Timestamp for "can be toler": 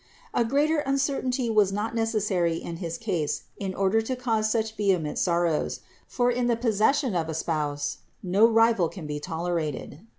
8.89-9.59